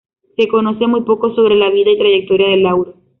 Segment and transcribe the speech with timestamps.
[0.35, 2.95] Se conoce muy poco sobre la vida y trayectoria de Lauro.